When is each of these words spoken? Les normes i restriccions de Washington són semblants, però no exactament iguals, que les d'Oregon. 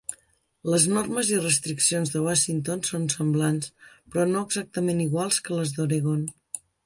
Les 0.73 0.85
normes 0.93 1.27
i 1.33 1.37
restriccions 1.41 2.13
de 2.15 2.21
Washington 2.29 2.81
són 2.89 3.05
semblants, 3.15 3.69
però 4.15 4.25
no 4.33 4.43
exactament 4.49 5.05
iguals, 5.09 5.41
que 5.49 5.59
les 5.61 5.75
d'Oregon. 5.77 6.25